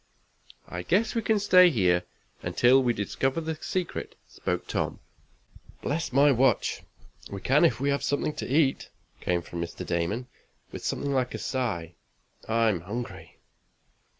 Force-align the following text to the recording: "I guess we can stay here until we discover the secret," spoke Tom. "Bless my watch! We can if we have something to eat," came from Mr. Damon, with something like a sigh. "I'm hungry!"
"I 0.67 0.81
guess 0.81 1.13
we 1.13 1.21
can 1.21 1.37
stay 1.37 1.69
here 1.69 2.05
until 2.41 2.81
we 2.81 2.91
discover 2.91 3.39
the 3.39 3.53
secret," 3.61 4.15
spoke 4.27 4.65
Tom. 4.65 4.99
"Bless 5.83 6.11
my 6.11 6.31
watch! 6.31 6.81
We 7.29 7.39
can 7.39 7.63
if 7.63 7.79
we 7.79 7.91
have 7.91 8.01
something 8.01 8.33
to 8.37 8.51
eat," 8.51 8.89
came 9.19 9.43
from 9.43 9.61
Mr. 9.61 9.85
Damon, 9.85 10.25
with 10.71 10.83
something 10.83 11.13
like 11.13 11.35
a 11.35 11.37
sigh. 11.37 11.93
"I'm 12.49 12.81
hungry!" 12.81 13.37